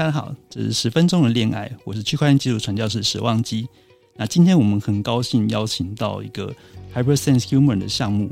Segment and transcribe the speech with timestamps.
[0.00, 3.68] 大家好，这是十分钟的恋爱，我是区块链技术传教士史旺基。
[4.16, 6.50] 那今天我们很高兴邀请到一个
[6.94, 8.30] HyperSense Human 的项目。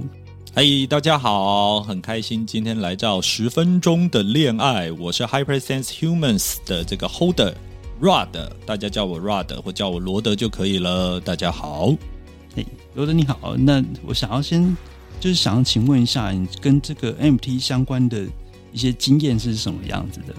[0.54, 7.52] 嘿，大家好，很开心今天来到十分钟的恋爱，我是 HyperSense Humans 的这个 Holder
[8.00, 8.30] Rod，
[8.64, 11.20] 大家叫我 Rod 或叫我罗德就可以了。
[11.20, 11.94] 大家好，
[12.54, 13.54] 嘿，罗德你好。
[13.58, 14.74] 那我想要先
[15.20, 18.24] 就是想要请问一下，你跟这个 MT 相关的
[18.72, 20.34] 一些经验是什么样子的？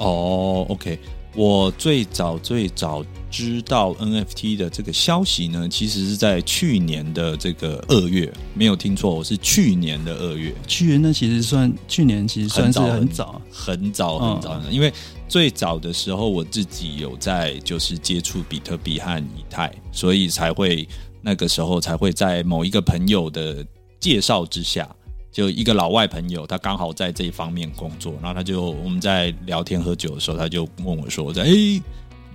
[0.00, 0.98] 哦，OK，
[1.34, 10.54] 我最早最早知道 NFT 的这个消息呢，其实是在去年的这个二月，没有听错，我是去年的二月。
[10.66, 14.70] 去年那其实算去年，其实算是很早，很早很早的。
[14.70, 14.90] 因为
[15.28, 20.88] 最早的时候，我自己有在就是接触比特币和以太，所以才会
[21.20, 23.62] 那个时候才会在某一个朋友的
[24.00, 24.88] 介绍之下。
[25.32, 31.48] 就一个老外朋友，他刚好在这一方面工作，然后他就我们在聊天喝酒的时候，他就问我说：“在哎，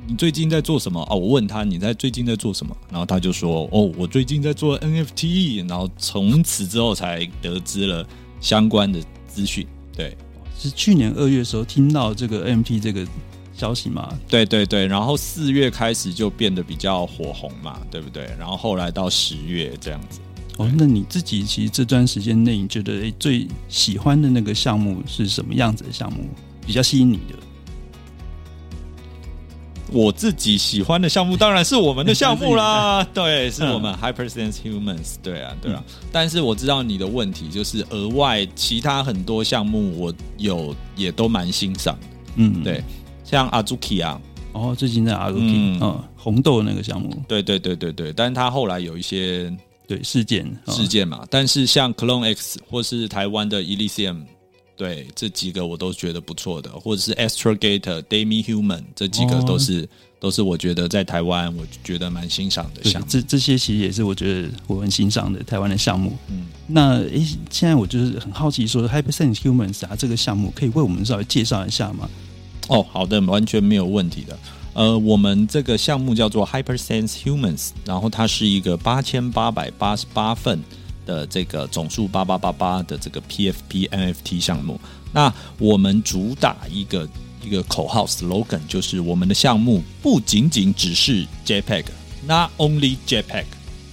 [0.08, 8.08] 你最近在做什么？”哦，我问他你在最近在做什么，然后他就说：“哦，我最近在做 NFT。”然后从此之后才得知了
[8.40, 9.68] 相关的资讯。
[9.96, 10.16] 对，
[10.58, 13.06] 是去年二月的时候听到这个 NFT 这个
[13.54, 14.18] 消息嘛？
[14.30, 18.24] 对对对，然后四月开始就变得比较火红嘛，对不对？
[18.40, 20.22] 然后后来到十月这样子。
[20.58, 26.20] 哦，那你自己其实这段时间内，你觉得最喜欢的那个项目是什么样子的项目，
[26.66, 27.36] 比较吸引你的？
[29.92, 35.84] 我自己喜欢的项目当然是我们的项目啦， 对，是我们 HyperSense Humans，对啊，对啊。
[36.12, 42.82] 但是我知道你的问题就是额外其他很多项目，我有也都蛮欣赏的，嗯，对，
[43.26, 44.20] 像 Azuki 啊，
[44.54, 49.54] 哦，最近在 Azuki，嗯，红豆那个项目，对对对对对，但是他后来有一些。
[49.88, 54.24] 对事件事件嘛，但是像 Clone X 或是台湾的 Elysium，
[54.76, 59.88] 对这几个我都觉得不错的，或者是 Astrogator、Demi Human 这几个都是
[60.20, 63.08] 都是我觉得在台湾我觉得蛮欣赏的项目。
[63.10, 66.18] 这这些其实也是我觉得我很欣赏的台湾的项目。
[66.30, 72.10] 嗯，那诶，现在我就是很好奇，说 HyperSense Humans 啊这个项目可以为我们稍微介绍一下吗？
[72.68, 74.38] 哦，好的，完全没有问题的。
[74.76, 80.62] 呃，我们这个项目叫做 HyperSense Humans，然后它是一个八千八百八十八份
[81.06, 84.78] 的这个总数八八八八的这个 PFP NFT 项目。
[85.14, 87.08] 那我们主打一个
[87.42, 93.46] 一个口号 slogan，就是我们的项目不仅仅只是 JPEG，Not only JPEG，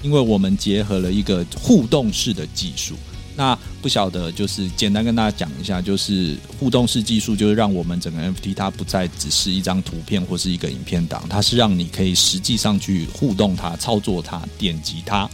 [0.02, 2.96] 因为我们结合了一个互动式的技术。
[3.34, 15.28] 那不晓得，就是简单跟大家讲一下，就是互动式技术，就是让我们整个 NFT 它不再只是一张图片或是一个影片档，它是让你可以实际上去互动它、操作它、点击它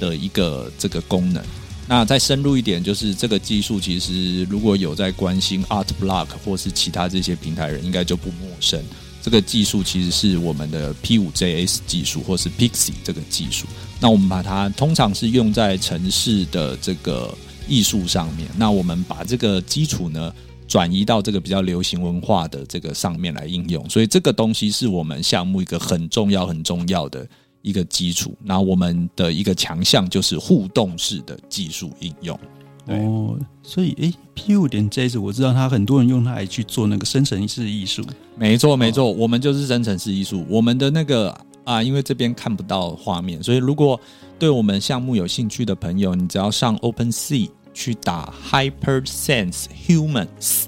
[0.00, 1.42] 的一个这个功能。
[1.86, 8.82] 那再深入一点，就是这个技术其实如果有在关心 Art Block 或是其他这些平台人，应该就不陌生。
[9.24, 13.66] 这个技术其实是我们的 P5JS 技术，或是 Pixie 这个技术。
[13.98, 17.34] 那我们把它通常是用在城市的这个
[17.66, 18.46] 艺术上面。
[18.58, 20.30] 那我们把这个基础呢
[20.68, 23.88] 转移到这个比较流行文化的这个上面来应用。
[23.88, 27.26] 所以这个东西是我们项目一个很重要、很重要的
[27.62, 28.36] 一个基础。
[28.42, 32.38] 那我们的一个强项就是互动式的技术应用。
[32.86, 38.04] 哦，所以诶，P 五点 J 我知道他很多人用它来去做那个生成式艺术。
[38.36, 40.44] 没错，没错，我们就是生成式艺术。
[40.48, 41.34] 我们的那个
[41.64, 43.98] 啊，因为这边看不到画面，所以如果
[44.38, 50.64] 对我们项目有兴趣的朋友，你只要上 Open Sea 去打 Hyper Sense Humans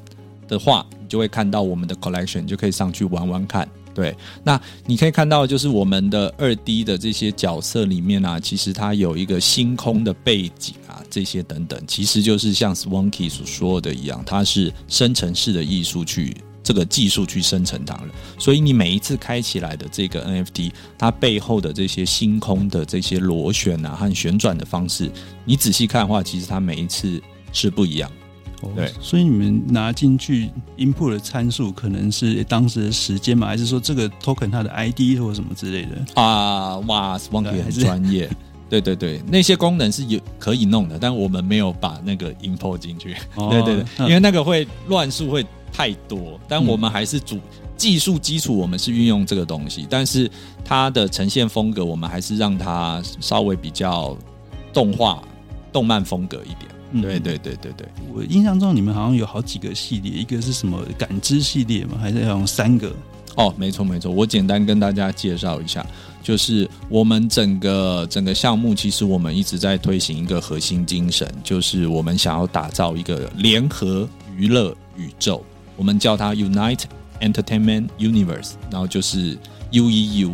[0.49, 3.69] 的话，你就会看到我们的 Collection，就可以上去玩玩看。
[3.97, 4.15] 对，
[4.45, 18.09] 那你可以看到，就是我们的二 D 的这些角色里面啊，其实它有一个星空的背景啊，这些等等，其实就是像 Swanky 所说的一样，它是生成式的艺术去这个技术去生成它了。
[18.39, 25.11] 所以你每一次开起来的这个 NFT，它背后的这些星空的这些螺旋啊和旋转的方式，
[25.47, 27.19] 你仔细看的话，其实它每一次
[27.51, 28.13] 是不一样。
[28.75, 36.77] 对，所以你们拿进去 input 的参数可能是当时的时间嘛，还是说这个 token 它的 ID 或什么之类的啊？
[36.87, 38.29] 哇，Swanky 很专业，
[38.69, 43.15] 对对对，那些功能是有可以弄的，但我们没有把那个 input 进去。
[43.51, 47.39] 对对 对，因为那个会乱数会太多，但我们还是主
[47.77, 50.31] 技术基础，我们是运用这个东西，但是
[50.65, 54.17] 它的呈现风格，我们还是让它稍微比较
[54.73, 55.23] 动画、
[55.73, 56.71] 动漫风格一点。
[57.03, 62.93] 对对对对对，我印象中你们好像有好几个系列，一个是什么感知系列嘛，还是要用三个？
[63.37, 65.85] 哦，没错没错，我简单跟大家介绍一下，
[66.23, 75.45] 就是我们整个整个项目，其实我们一直在推行一个核心精神，就是我们想要打造一个联合娱乐宇宙，
[75.77, 76.85] 我们叫它 Unite
[77.21, 79.37] Entertainment Universe，然后就是
[79.73, 80.33] UEU。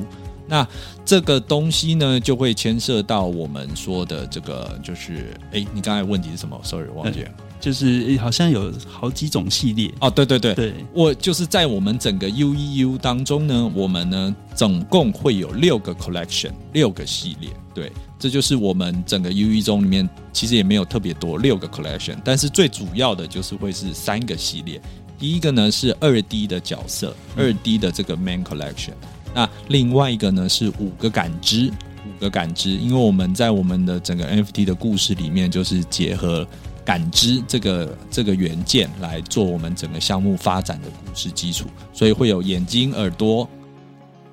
[0.53, 0.69] 那
[1.03, 7.31] 这个东西呢，就会牵涉到我们说的这个，就是哎，你刚才问题是什么？Sorry，忘记了。
[7.59, 9.91] 就是好像有好几种系列。
[10.01, 10.75] 哦，对对对，对。
[10.93, 24.79] 我就是在我们整个 UEU 当中呢，我们呢总共会有六个 collection，六个系列，对，这就是我们整个 UE 中里面其实也没有特别多六个 collection，但是最主要的就是会是三个系列，
[25.19, 28.93] 第一个呢是二 D 的角色，二 D 的这个 main collection，
[29.35, 31.71] 那另外一个呢是五个感知，
[32.07, 36.47] 五个感知，因为我们在我们的整个 NFT 的故事里面就是结合。
[36.85, 43.49] 感知这个这个元件来做我们整个项目发展的故事基础，所以会有眼睛、耳朵、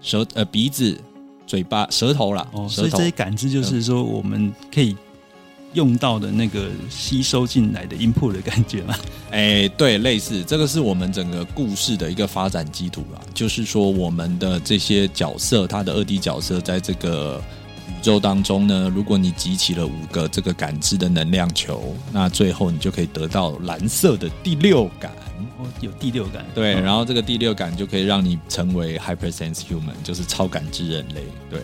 [0.02, 1.00] 舌呃鼻子、
[1.46, 2.48] 嘴巴、舌头啦。
[2.54, 4.98] 哦，所以这些感知就是说我们可以
[5.74, 8.96] 用到的那个吸收进来的 input 的感觉吗？
[9.32, 13.22] 哎，对，类似这个是我们整个故事的一个发展基础啦。
[13.34, 17.42] 就是说我们的这些角色，他的二 D 角色在这个。
[17.90, 25.12] 宇宙当中呢，如果你集齐了五个这个感知的能量球，那最后你就可以得到蓝色的第六感。
[25.58, 26.46] 哦，有第六感。
[26.54, 31.24] 对，然后这个第六感就可以让你成为 hyper sense human，就是超感知人类。
[31.50, 31.60] 对，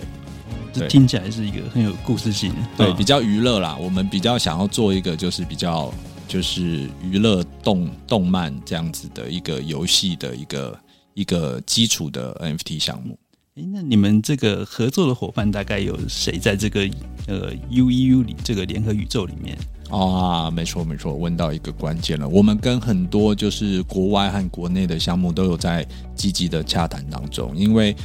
[0.80, 2.54] 这听起来是一个很有故事性。
[2.78, 3.78] 对，比较娱乐啦。
[3.80, 5.94] 我们比较想要做一个就是比较
[6.28, 10.80] 就是娱乐动动漫这样子的一个游戏的一个
[11.14, 13.18] 一个基础的 NFT 项目。
[13.56, 16.82] 哎，那你们这个合作的伙伴大概有谁在这个
[17.28, 19.58] 呃 UEU 里这个联合宇宙里面？
[19.90, 22.28] 啊，没错没错，问到一个关键了。
[22.28, 27.96] 我们跟很多就是国外和国内的项目都有在积极的洽谈当中，因为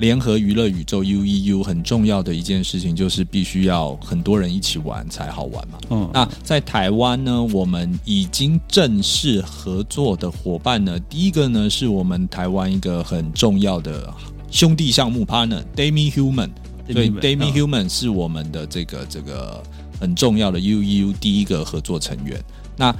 [0.00, 5.78] 联合娱乐宇宙 UEU 很重要的一件事情就是必须要很多人一起玩才好玩嘛。
[5.90, 14.12] 嗯，那在台湾呢，我们已经正式合作的伙伴呢，第一个呢是我们台湾一个很重要的。
[14.50, 16.50] 兄弟项目 partner Dami Human，
[16.88, 19.62] 对，Dami Human 是我们的这个这个
[20.00, 22.42] 很重要的 U E U 第一个合作成员。
[22.76, 22.92] 那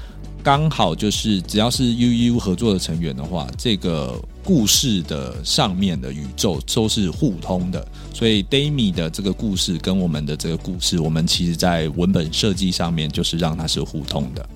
[0.44, 4.14] 刚好就是只要是 UU 合作的成员的话，这个
[4.44, 7.86] 故事的上面的宇宙都是互通的。
[8.12, 14.48] 所以 Demi 的这个故事跟我们的这个故事，我们其实在文本设计上面就是让它是互通的。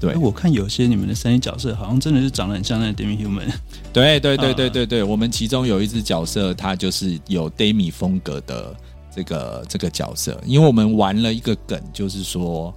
[0.00, 3.52] 对，我看有些你们的三 D 角色好像真的是长得很像那 Demi Human。
[3.92, 8.74] 对对对对对对，我们其中有一只角色，它就是有 Demi 风格的
[9.14, 10.40] 这个这个角色。
[10.46, 12.74] 因为我们玩了一个梗，就是说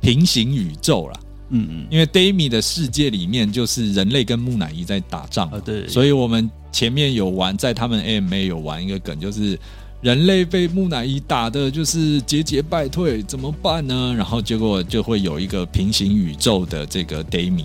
[0.00, 1.20] 平行宇宙啦。
[1.54, 9.58] 嗯嗯，因为 Dami 的世界里面就是人类跟木乃伊在打仗啊，对，所以我们前面有玩，在他们 AMA 有玩一个梗，就是。
[10.02, 14.14] 人类被木乃伊打的就是节节败退，怎么办呢？
[14.14, 17.64] 然后结果就会有一个平行宇宙的这个 Dami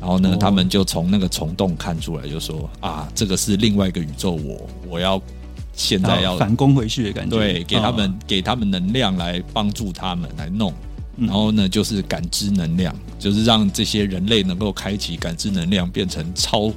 [0.00, 5.20] 然后呢，他们就从那个虫洞看出来，就说啊，这个是另外一个宇宙，我我要
[5.74, 10.72] 现在要反攻回去的感觉，对，给他们给他们能量来帮助他们来弄，
[11.16, 16.72] 然后呢，就是感知能量，就是让这些人类能够开启感知能量，变成超。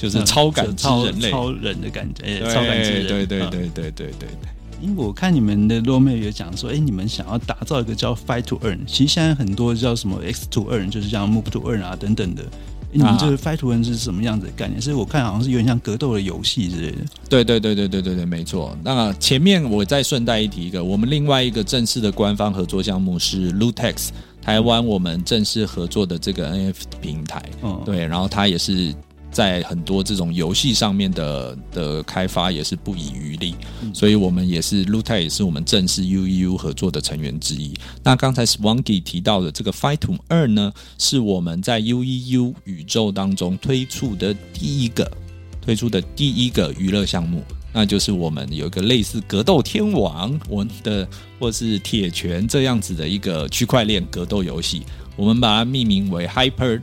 [0.00, 4.28] 就是超感知人类、超人的感觉，超感知人，对对对对对对对。
[4.80, 12.44] 因为我看你们的 roadmap 有讲说，哎，你们想要打造一个叫 fight to earn，其实现在很多叫什么 x to earn，就是像 move to earn 啊等等的。
[12.90, 14.80] 你们这个 fight to earn 是什么样子的概念？
[14.80, 16.98] 所以我看好像是有点像格斗的游戏之类的。
[17.28, 18.76] 对对对对对对对，没错。
[18.82, 24.08] 那前面我再顺带一提一个，我们另外一个正式的官方合作项目是 Lutex，
[24.40, 27.42] 台湾我们正式合作的这个 NFT 平台。
[27.62, 28.94] 嗯，对，然后它也是。
[29.30, 33.54] 在很多这种游戏上面的的开发也是不遗余力，
[33.92, 37.74] 所以我们也是 Lutai 也是我们正式 UEU 合作的成员之一。
[38.02, 45.10] 那刚才 Swanky 提到的这个 Fightum 二呢，是我们在 UEU 宇宙当中推出的第一个
[45.60, 51.06] 推出的第一个娱乐项目，那就是我们有一个类似格斗天王我的
[51.38, 54.82] 或是铁拳这样子的一个区块链格斗游戏，
[55.16, 56.80] 我们把它命名为 Hyper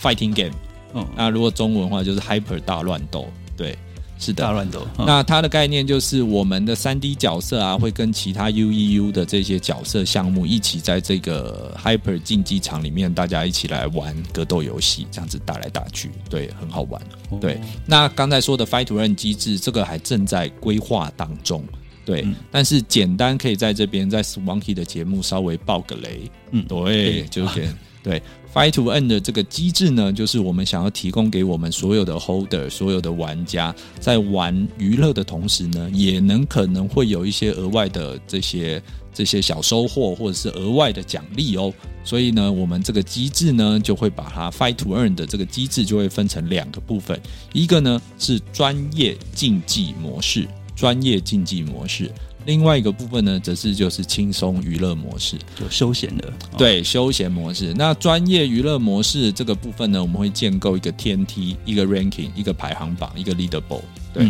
[0.00, 0.54] Fighting Game。
[0.94, 3.76] 嗯，那如果中文的话就是 Hyper 大乱斗，对，
[4.18, 4.86] 是的，大乱斗。
[4.98, 17.00] 那它的概念就是我们的三 D 角色啊，会跟其他 UEU 的这些角色项目一起在这个 Hyper 竞技场里面，大家一起来玩格斗游戏，这样子打来打去，对，很好玩。
[17.40, 21.62] 对，那刚才说的 Fight to Run 机制，这个还正在规划当中，
[22.04, 27.68] 对，但是简单可以在这边在 Swanky 的节目稍微爆个雷，嗯，对，就是
[28.02, 28.22] 对。
[28.54, 38.82] Buy to Earn 的这个机制呢，就是我们想要提供给我们所有的 Holder、所有的玩家，在玩娱乐的同时呢，也能可能会有一些额外的这些
[39.14, 41.72] 这些小收获，或者是额外的奖励哦。
[42.02, 47.20] 所以呢，我们这个机制呢，就会把它 Fight to Earn 的这个机制就会分成两个部分，
[47.52, 52.10] 一个呢是专业竞技模式，专业竞技模式。
[52.48, 57.74] 另外一个部分呢，则是就是轻松娱乐模式，就休闲的，对休闲模式。
[57.76, 63.82] 那专业娱乐模式这个部分呢，我们会建构一个天梯，一个 ranking，一个排行榜，一个 leaderboard。
[64.14, 64.26] 对，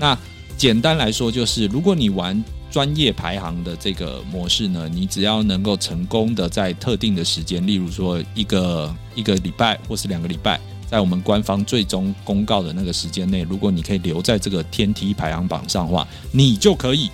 [0.00, 0.18] 那
[0.56, 17.08] 简单来说，就是如果你玩专业排行的这个模式呢，你只要能够成功的在特定的时间，例如说一个一个礼拜或是两个礼拜，在我们官方最终公告的那个时间内，如果你可以留在这个天梯排行榜上的话，你就可以。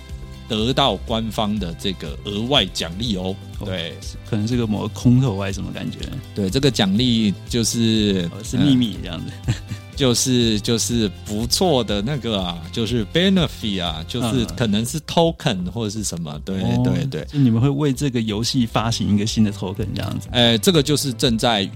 [0.51, 3.93] 得到官方的这个额外奖励哦，对，
[4.29, 5.99] 可能是个某个空投还是什么感觉？
[6.35, 9.53] 对，这个奖励就是是秘密这样子，
[9.95, 16.37] 就是就是不错的那个啊，就是 benefit 啊，就是可能是 token 或者是什么？
[16.43, 20.27] 对对对，就你们会为这个游戏发行一个新的 token 这样子？
[20.31, 21.69] 哎，这个就是正在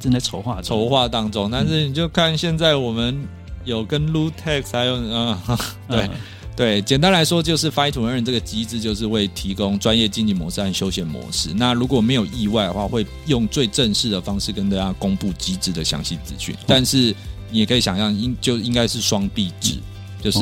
[0.00, 3.14] 正在筹划筹划当中，但是你就看现在我们
[3.66, 5.38] 有跟 Lutex 还有嗯
[5.86, 6.08] 对。
[6.54, 11.50] 对，简单来说就是 Fight to Earn 这个机制，就是为提供专业竞技模式和休闲模式。
[11.54, 16.54] 那如果没有意外的话，会用最正式的方式跟大家公布机制的详细资讯。
[16.66, 17.14] 但是
[17.50, 19.76] 你也可以想象，应就应该是双币制，
[20.22, 20.40] 就是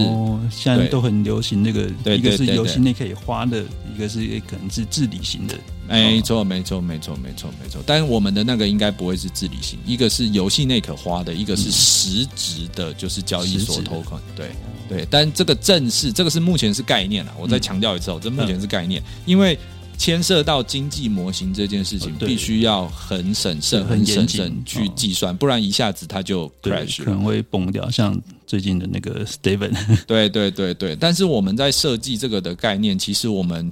[0.50, 3.64] 现在都很流行那个，一个是游戏内可以花的，
[3.94, 5.54] 一个是可能是治理型的。
[5.90, 7.82] 没错，没错，没错，没错，没错。
[7.84, 14.18] 但是我们的那个应该不会是治理型，一个是游戏内可花的，一个是实质的，就是交易所 token。
[14.36, 14.50] 对。
[14.88, 17.32] 对，但这个正式，这个是目前是概念啊。
[17.38, 19.56] 我再强调一次哦，这目前是概念，因为
[19.96, 27.88] 牵涉到经济模型这件事情，必须要很审慎、很审慎去计算，不然一下子它就 crash，可能会崩掉。
[27.88, 29.72] 像最近的那个 Steven，
[30.08, 30.96] 对对对对。
[30.96, 33.70] 但是我们在设计这个的概念，其实我们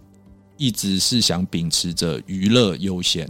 [0.59, 3.27] 一直是想秉持着娱乐优先，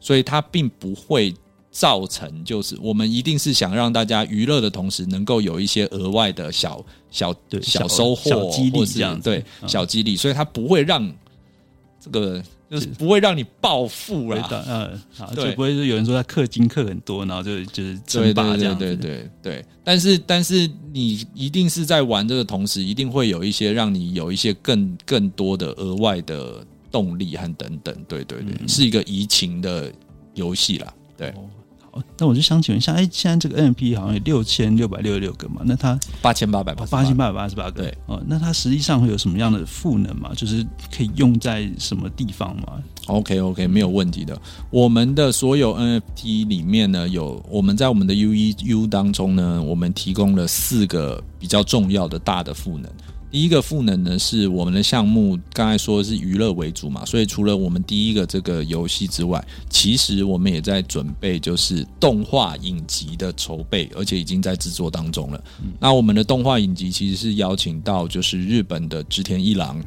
[0.00, 1.34] 所以它并不会。
[1.70, 7.32] 造成就是我们一定是想让大家娱乐的同时，能够有一些额外的小小
[7.62, 11.14] 小收获、小激励这样对小激励，所以它不会让
[12.00, 14.64] 这个就是不会让你暴富啦。
[14.68, 27.94] 嗯，好，就不会说有人说他氪金氪很多，然后就就是称霸这样对对对，但是但是你一定是在玩这个同时，一定会有一些让你有一些更更多的额外的动力和等等。
[28.06, 29.92] 对对对，是一个移情的
[30.34, 30.94] 游戏啦。
[31.16, 31.32] 对。
[32.18, 35.62] 那我就想请问一下，哎，现在这个 N P 好像有六千六百六十六个嘛？
[35.64, 38.22] 那它八千八百八千八百八十八个，对哦。
[38.26, 40.30] 那它实际上会有什么样的赋能嘛？
[40.34, 42.74] 就是可以用在什么地方嘛
[43.06, 44.40] ？OK OK，没有问题的。
[44.70, 52.90] 我们的所有 N F T 里面呢，有我们在我们的 U E U 当中呢，我们提供了四个比较重要的大的赋能。
[53.30, 65.44] 第一个赋能呢，是我们的项目，刚才说的是娱乐为主嘛，所以除了我们第一个这个游戏之外，其实我们也在准备就是动画影集的筹备，而且已经在制作当中了。
[65.78, 69.82] 那我们的动画影集其实是邀请到就是日本的织田一郎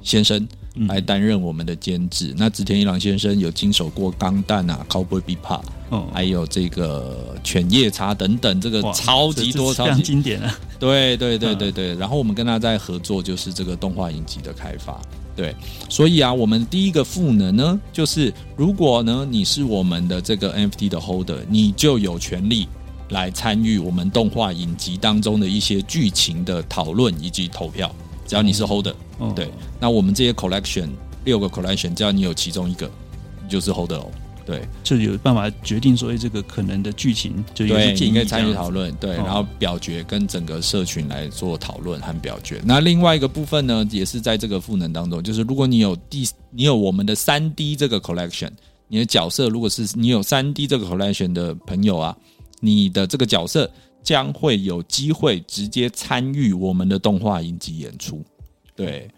[0.00, 0.46] 先生。
[0.88, 2.32] 来担任我们的监制。
[2.34, 5.62] 那织田一郎先生有经手过《钢弹》啊，《Cowboy b e p a
[6.14, 10.58] 还有这个《犬夜叉》等等，这个超级多、超级经典啊！
[10.90, 11.94] 对对对对对。
[11.94, 15.00] 然后我们跟他在合作，就是这个动画影集的开发。
[15.34, 15.54] 对，
[15.88, 22.68] 所以啊，我们第一个赋能呢，就是如果呢你是我们的这个 NFT 的 Holder，你就有权利
[23.08, 27.90] 来参与我们动画影集当中的一些剧情的讨论以及投票。
[28.26, 28.94] 只要你是 holder，
[29.34, 30.88] 对，那我们这些 collection
[31.24, 32.90] 六个 collection，只要你有其中一个，
[33.42, 34.10] 你就是 holder 哦。
[34.44, 42.60] 对，就有办法决定说，哎，这个可能的剧情，就有些建议参与讨论，对，然后表决跟整个社群来做讨论和表决。
[42.64, 48.50] 那另外一个部分呢，也是在这个赋能当中，就是如果你有第，你有我们的三 D 这个 collection，
[48.88, 52.16] 你的角色如果是你有三 D 这个 collection 的朋友啊，
[52.60, 53.70] 你的这个角色。
[54.04, 58.20] 将会有机会直接参与我们的动画影集演出，
[58.74, 59.08] 对，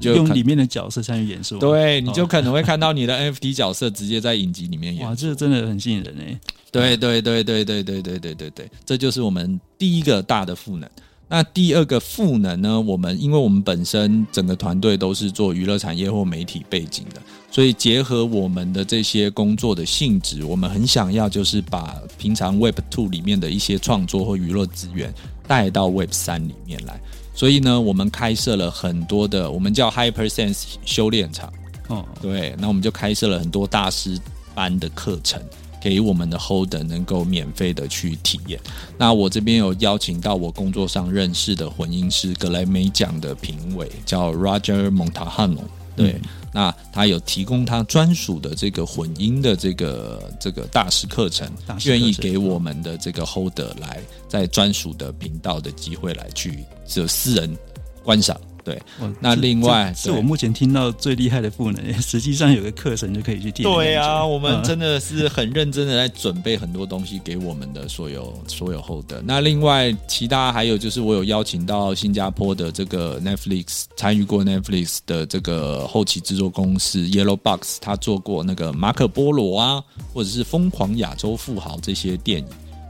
[0.00, 5.04] 就用里面的角色参与演出，对，你就可能会看到你的 NFT 角色直接在影集里面演。
[5.06, 6.38] 哇，这个真的很吸引人诶！
[6.70, 10.88] 对对对对对对对对对对，这就是我们第一个大的赋能。
[11.28, 12.80] 那第二个赋能呢？
[12.80, 25.12] 我们因为我们本身整个团队都是做娱乐产业或媒体背景的，所以结合我们的这些工作的性质，我们很想要就是把平常 Web Two 里面的一些创作或娱乐资源
[25.48, 27.00] 带到 Web 三里面来。
[27.36, 31.52] 所以呢，我们开设了很多的，我们叫 Hyper Sense 修炼场。
[31.86, 34.18] 哦，对，那我们就开设了很多大师
[34.54, 35.40] 班的课程。
[35.78, 38.58] 给我们的 holder 能够免费的去体验。
[38.98, 45.60] 那我这边有邀请到我工作上认识的混音师格莱美奖的评委，叫 Roger Montahano。
[45.94, 46.20] 对，
[46.56, 51.46] 那他有提供他专属的这个混音的这个这个大师课程，
[51.84, 57.54] 愿意给我们的这个 holder 来在专属的频道的机会来去这私人
[58.02, 58.40] 观赏。
[58.66, 58.82] 对，
[59.20, 63.62] 那另外是我目前听到最厉害的赋能， 实际上有个课程就可以去听。
[63.62, 69.22] 对啊，我们真的是很认真的在准备很多东西给我们的所有所有后的。
[69.24, 79.80] 那另外，其他还有就是我有邀请到新加坡的这个 Netflix 参与过 Netflix 的这个后期制作公司 Yellow Box，他做过那个马可波罗啊，
[80.12, 82.46] 或者是疯狂亚洲富豪这些电影。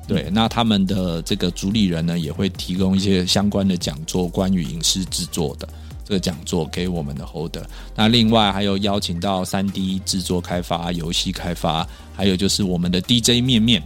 [0.06, 5.68] 对，那他们的这个主理人呢，也会提供一些相关的讲座，关于影视制作的
[6.04, 7.64] 这个讲座给我们的 holder。
[7.96, 11.84] 那另外还有邀请到三 D 制作开发、游戏开发，
[12.14, 13.82] 还有就是我们的 DJ 面面，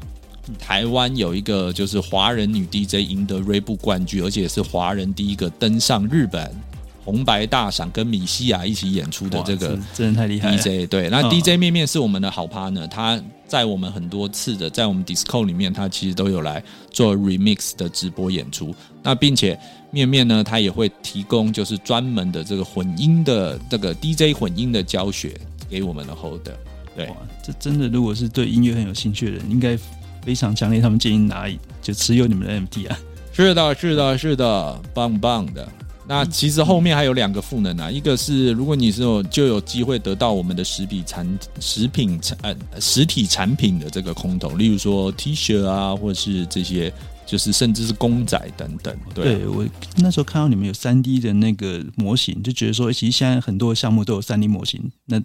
[0.59, 6.55] 台湾有一个就是华人女 DJ 赢得锐步冠军，而且是华人第一个登上日本。
[7.05, 18.75] 红白大赏跟米西亚一起演出的这个真的太厉害！DJ 对，那 DJ 面面是我们的好 partner，他在我们很多次的在我们 Disco 里面，他其实都有来做 Remix 的直播演出。
[19.03, 19.59] 那并且
[19.91, 25.33] 面面呢，他也会提供就是专门的这个混音的这个 DJ 混音的教学
[25.69, 26.55] 给我们的 Holder。
[26.95, 27.09] 对，
[27.43, 29.77] 这真的如果是对音乐很有兴趣的人，应该
[30.23, 30.81] 非常强烈。
[30.81, 31.49] 他们建议拿
[31.81, 32.99] 就持有你们的 MT 啊？
[33.33, 35.67] 是的，是的，是的，棒棒的。
[36.11, 46.93] 那其实后面还有两个赋能啊，一个是如果你是有就有机会得到我们的实体产食品产呃实体产品的这个空投，例如说 T 恤啊，或者是这些，
[47.25, 48.93] 就是甚至是公仔等等。
[49.15, 49.65] 对我
[49.99, 55.23] 那时候看到你们有三 D 的那个模型，就觉得说，其实现在很多项目都有三 D 模型，那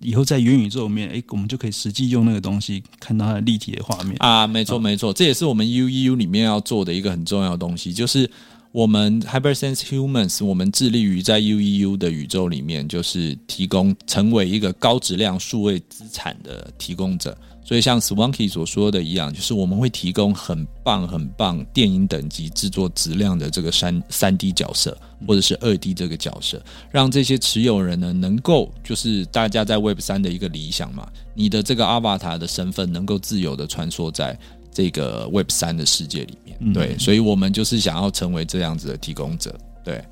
[0.00, 4.46] 以后在元宇宙里面，哎，我们就可以实际用那个东西看到它的立体的画面啊。
[4.46, 8.30] 没错没错，这也是我们 U E U 里面要做的一个很重要的东西，就是。
[8.72, 17.36] 我们 HyperSense Humans，我们致力于在 UEU 的宇宙里面，就是提供成为一个高质量数位资产的提供者。
[17.64, 34.38] 所以像 Swanky 所说的一样，就是我们会提供很棒很棒电影等级制作质量的这个三三 D 角色，或者是二 D 这个角色，让这些持有人呢，能够就是大家在 Web 三的一个理想嘛，你的这个 Avatar 的身份能够自由的穿梭在。
[34.80, 39.54] 这个 Web 三的世界里面，对，所以我们就是想要成为这样子的提供者。
[39.84, 40.02] 对，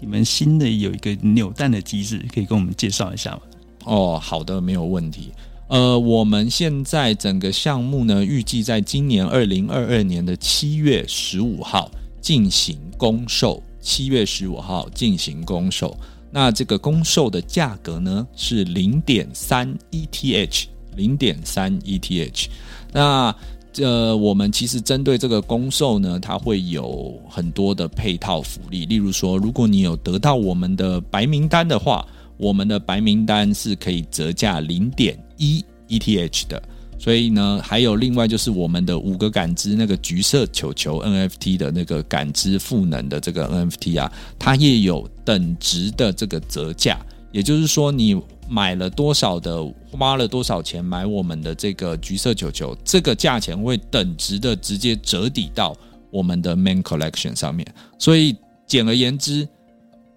[0.00, 3.40] 你们新的有一个扭蛋的机制，可以跟我们介绍一下吗？
[3.84, 5.32] 哦，好的，没有问题。
[5.66, 13.60] 呃，我们现在整个项目呢，预计在今年二零二二年的七月十五号进行公售。
[13.80, 15.98] 七月十五号进行公售，
[16.30, 22.46] 那这个公售的价格呢是零点三 ETH，零点三 ETH。
[22.92, 23.34] 那
[23.72, 28.84] 这我们其实针对这个公售呢，它会有很多的配套福利。
[28.84, 32.06] 例如说，如果你有得到我们的白名单的话，
[32.36, 36.62] 我们的白名单是可以折价零点一 ETH 的。
[36.98, 47.00] 所以呢，还有另外就是我们的五个感知那个橘色球球 NFT 的那个感知赋能的这个 NFT 啊，它也有等值的这个折价。
[47.32, 55.76] 也就是说，你买了多少的，花了多少钱买我们的这个橘色球球，这个价钱会等值的直接折抵到
[56.10, 57.66] 我们的 Main Collection 上面。
[57.98, 59.46] 所以简而言之，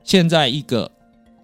[0.04, 0.90] 现在一个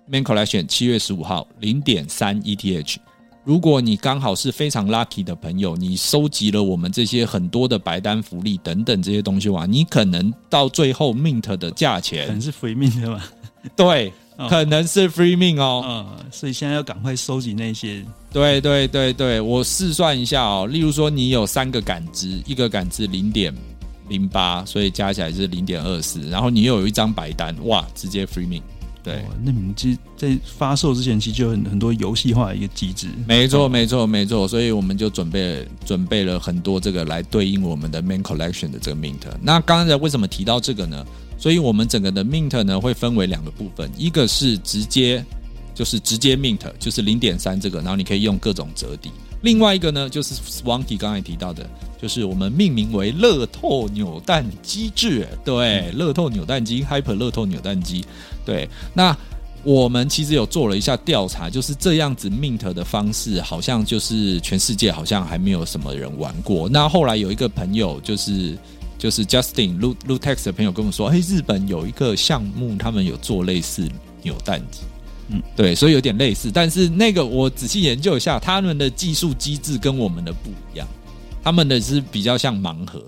[0.09, 2.95] Main Collection 七月十五号零点三 ETH，
[3.43, 13.31] 如果你刚好是非常 lucky 的朋友，你收集了我们这些很多的白单福利等等这些东西话，你可能到最后 Mint 的价钱可能是 Free Mint 吧？
[13.75, 14.13] 对。
[14.49, 18.05] 可能是 free 命哦，嗯，所以现在要赶快收集那些。
[18.31, 23.53] 对对对对，我试算一下哦，例如说你有三个感知，一个感知零点
[24.09, 28.61] 零八，所以加起来是零点二四，然后你又有一张白单，哇，直接 free 命。
[29.03, 33.07] 对，那你们其实在发售之前，其实就有很很多游戏化的一个机制。
[33.27, 39.17] 没错没错没错，所以我们就准备准备了很多这个来对应我们的 main collection 的这个 mint。
[39.41, 41.03] 那刚才为什么提到这个呢？
[41.41, 45.25] 所以我们整个的 mint 呢会分为两个部分，一个是直接
[45.73, 49.09] 就是直接 mint，就是零点三这个，然后你可以用各种折抵；
[49.41, 51.67] 另外一个呢就是 Swanky 刚才提到的，
[51.99, 58.05] 就是我们命名为乐透扭蛋机制，对，乐透扭蛋机，Hyper 乐透扭蛋机，
[58.45, 58.69] 对。
[58.93, 59.17] 那
[59.63, 66.69] 我们其实有做了一下调查，就是这样子 mint 的方式，好像就是全世界好像还没有什么人玩过。
[66.69, 68.55] 那后来有一个朋友就是。
[69.01, 73.89] 就是 Justin Lu Lu Tex 的朋友跟我说，哎，日本有一个项目，他们有做类似
[74.21, 74.81] 扭蛋机。
[75.29, 80.87] 嗯，对，所以有点类似，但是那个我仔细研究一下，他们的技术机制跟我们的不一样，
[81.41, 83.03] 他们的是比较像盲盒，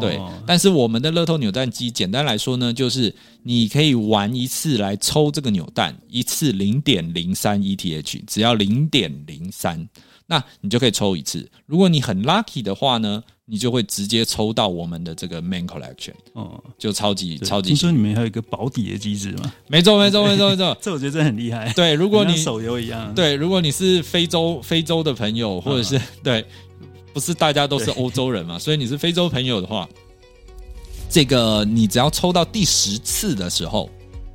[0.00, 9.88] 对，但是我们的乐透扭蛋机，简单来说呢，就是你可以玩一次来抽这个扭蛋，一次零点零三 ETH，只要零点零三。
[10.28, 11.48] 那你就可以抽一次。
[11.66, 16.12] 如果你很 lucky 的话呢，你就会直接抽到我们的这个 main collection。
[16.32, 17.68] 哦，就超级超级。
[17.68, 19.52] 听说你们还有一个保底的机制吗？
[19.68, 20.76] 没错，没错，没错，没错。
[20.82, 21.72] 这我觉得真的很厉害。
[21.72, 23.14] 对，如果你手游一样。
[23.14, 26.44] 对，如果你是非洲非洲的朋友，或者是 对，
[27.12, 29.88] 不是大家都是欧洲人嘛， 所以你是非洲朋友的话，
[31.08, 33.88] 这个你只要抽到第十次的时候。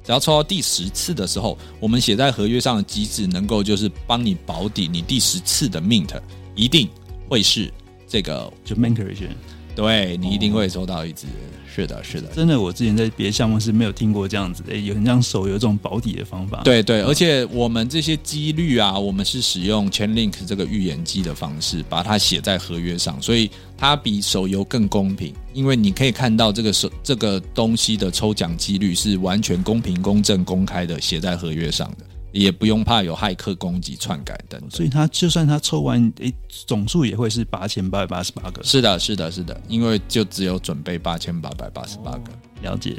[0.04, 6.20] 只要抽到第十次的时候，我们写在合约上的机制能够就是帮你保底，你第十次的 mint
[6.56, 6.90] 一定
[7.30, 7.72] 会是
[8.12, 9.30] 这个就 main collection，
[9.74, 11.28] 对你一定会抽到一只。
[11.74, 16.60] 是的，是的，真的，我之前在别的项目是没有听过这样子的，有很像手游这种保底的方法。
[16.66, 32.06] 对对，而且我们这些几率啊，我们是使用 Chainlink 这个预言机的方式把它写在合约上，所以它比手游更公平，因为你可以看到这个手这个东西的抽奖几率是完全公平、公正、公开的写在合约上的。
[32.32, 38.64] 也不用怕有骇客攻击、篡改等，所以他就算他抽完，诶，总数也会是八千八百八十八个。
[38.64, 42.32] 是的，是的，是的，因为就只有准备八千八百八十八个。
[42.62, 42.96] 了解。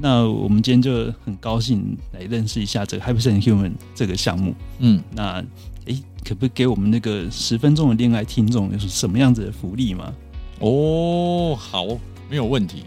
[0.00, 4.54] 那我们今天就很高兴来认识一下这个 Hypersense Human 这个项目。
[4.78, 5.44] 嗯，那
[5.86, 10.12] 诶，可不可以给我们那个十分钟的恋爱听众有什么样子的福利吗？
[10.60, 11.86] 哦，好，
[12.28, 12.84] 没有问题。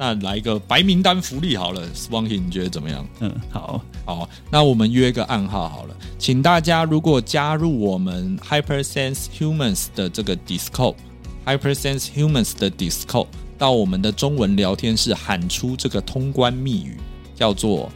[0.00, 3.04] 那来一个白名单福利好了，Swanky，你觉得怎么样？
[3.18, 13.26] 嗯，好好，那我们约个暗号好了，请大家如果加入我们 Hypersense Humans 的这个 Discord，Hypersense Humans 的 Discord，
[13.58, 16.96] 到我们的中文聊天室喊出这个通关密语，
[17.34, 17.90] 叫做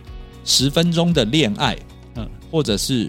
[0.44, 1.78] 十分钟的恋爱，
[2.16, 3.08] 嗯，或者是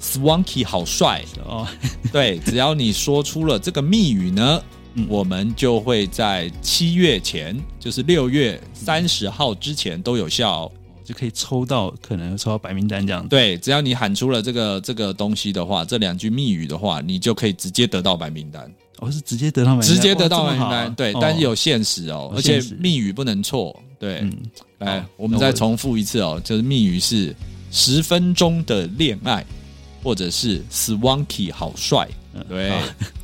[0.00, 1.66] Swanky 好帅哦，
[2.12, 4.62] 对，只要你说出了这个密语呢。
[5.08, 10.70] 我们就会在七月前，就是六月三十号之前都有效，
[11.04, 13.26] 就可以抽到，可能抽到白名单这样。
[13.28, 18.72] 对，只要你喊出了这个这个东西的话，这两句密语的话，你就可以直接得到白名单。
[18.98, 20.94] 哦，是直接得到白名单，直接得到白名单。
[20.94, 23.78] 对，但是有限时哦，而且密语不能错。
[23.98, 24.24] 对，
[24.78, 27.34] 来，我们再重复一次哦，就是密语是
[27.70, 29.44] 十分钟的恋爱，
[30.02, 32.08] 或者是 Swanky 好帅。
[32.48, 32.72] 对，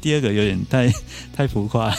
[0.00, 0.92] 第二个有点太
[1.34, 1.94] 太浮夸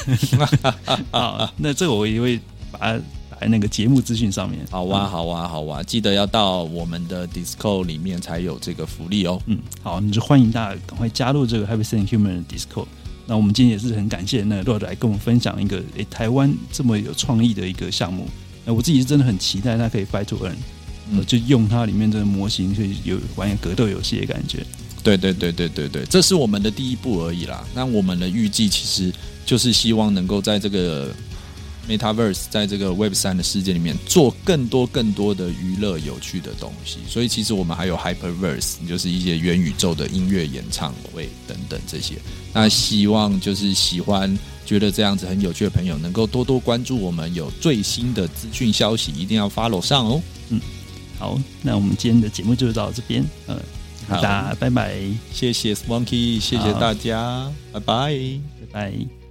[1.12, 1.52] 啊。
[1.58, 2.40] 那这个我也会
[2.72, 2.94] 把它
[3.30, 4.60] 打在那个节目资讯上面。
[4.70, 9.42] 好哇，好哇，好哇，记得要到我们的 Discord 里面才有这个福利哦。
[9.46, 12.88] 嗯，好，那就欢迎大家赶快加入这个 Happy Send Human 的 Discord。
[13.26, 18.28] 那我们今天也是很感谢那 Rod 来跟我们分享一个诶台湾这么有创意的一个项目。
[18.66, 24.66] 那我自己是真的很期待它可以 Fight to Earn，就用它里面这个模型，可以有玩格斗游戏的感觉。
[25.04, 27.64] 对对对对对对，这是我们的第一步而已啦。
[27.76, 29.14] 那我们的预计其实
[29.46, 31.12] 就是希望能够在这个
[31.90, 37.00] Metaverse，在这个 Web 三的世界里面做更多更多的娱乐有趣的东西。
[37.10, 42.16] 所以其实我们还有 Hyperverse，就是一些元宇宙的音乐演唱会等等这些。
[42.54, 50.22] 那希望就是喜欢觉得这样子很有趣的朋友，能够多多关注我们有最新的资讯消息，一定要 follow 上哦。
[50.48, 50.62] 嗯，
[51.20, 53.60] 好，那我们今天的节目就到这边，嗯。
[54.08, 54.22] 好。
[54.22, 54.94] 的，拜拜，
[55.32, 58.14] 谢谢 Swanky，谢谢大家，拜拜，
[58.62, 59.23] 拜拜。